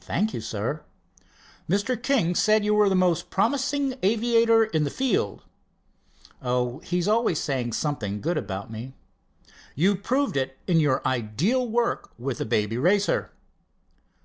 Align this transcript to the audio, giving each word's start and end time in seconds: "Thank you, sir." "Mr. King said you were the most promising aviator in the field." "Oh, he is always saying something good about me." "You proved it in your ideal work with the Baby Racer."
"Thank 0.00 0.34
you, 0.34 0.40
sir." 0.40 0.82
"Mr. 1.70 2.02
King 2.02 2.34
said 2.34 2.64
you 2.64 2.74
were 2.74 2.88
the 2.88 2.96
most 2.96 3.30
promising 3.30 3.94
aviator 4.02 4.64
in 4.64 4.82
the 4.82 4.90
field." 4.90 5.44
"Oh, 6.42 6.80
he 6.80 6.98
is 6.98 7.06
always 7.06 7.38
saying 7.38 7.74
something 7.74 8.20
good 8.20 8.36
about 8.36 8.72
me." 8.72 8.94
"You 9.76 9.94
proved 9.94 10.36
it 10.36 10.58
in 10.66 10.80
your 10.80 11.00
ideal 11.06 11.68
work 11.68 12.10
with 12.18 12.38
the 12.38 12.44
Baby 12.44 12.76
Racer." 12.76 13.30